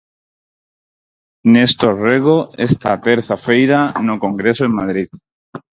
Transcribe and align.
Néstor 1.51 1.95
Rego, 2.07 2.35
esta 2.67 2.91
terza 3.07 3.37
feira 3.45 3.79
no 4.07 4.15
Congreso 4.25 4.63
en 4.65 4.73
Madrid. 4.79 5.09